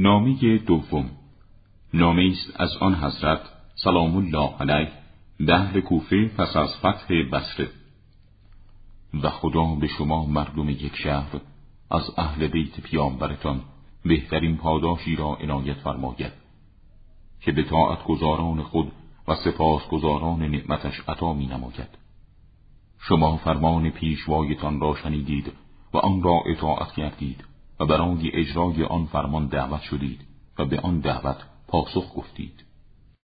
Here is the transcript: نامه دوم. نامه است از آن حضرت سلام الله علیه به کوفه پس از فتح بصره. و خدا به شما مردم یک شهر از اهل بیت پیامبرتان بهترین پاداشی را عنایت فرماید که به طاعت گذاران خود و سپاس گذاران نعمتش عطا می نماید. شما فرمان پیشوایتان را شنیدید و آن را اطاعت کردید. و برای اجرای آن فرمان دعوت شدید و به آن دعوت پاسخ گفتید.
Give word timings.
نامه 0.00 0.58
دوم. 0.58 1.10
نامه 1.94 2.22
است 2.32 2.60
از 2.60 2.76
آن 2.80 2.94
حضرت 2.94 3.40
سلام 3.74 4.16
الله 4.16 4.54
علیه 4.60 4.92
به 5.72 5.80
کوفه 5.80 6.28
پس 6.28 6.56
از 6.56 6.76
فتح 6.76 7.22
بصره. 7.32 7.68
و 9.22 9.30
خدا 9.30 9.64
به 9.74 9.86
شما 9.86 10.26
مردم 10.26 10.68
یک 10.68 10.96
شهر 10.96 11.40
از 11.90 12.02
اهل 12.16 12.46
بیت 12.46 12.80
پیامبرتان 12.80 13.60
بهترین 14.04 14.56
پاداشی 14.56 15.16
را 15.16 15.34
عنایت 15.34 15.76
فرماید 15.76 16.32
که 17.40 17.52
به 17.52 17.62
طاعت 17.62 18.04
گذاران 18.04 18.62
خود 18.62 18.92
و 19.28 19.34
سپاس 19.34 19.88
گذاران 19.88 20.42
نعمتش 20.42 21.00
عطا 21.08 21.32
می 21.32 21.46
نماید. 21.46 21.98
شما 22.98 23.36
فرمان 23.36 23.90
پیشوایتان 23.90 24.80
را 24.80 24.94
شنیدید 24.94 25.52
و 25.94 25.98
آن 25.98 26.22
را 26.22 26.42
اطاعت 26.52 26.92
کردید. 26.92 27.44
و 27.80 27.86
برای 27.86 28.30
اجرای 28.34 28.84
آن 28.84 29.06
فرمان 29.06 29.46
دعوت 29.46 29.82
شدید 29.82 30.20
و 30.58 30.64
به 30.64 30.80
آن 30.80 31.00
دعوت 31.00 31.36
پاسخ 31.68 32.16
گفتید. 32.16 32.67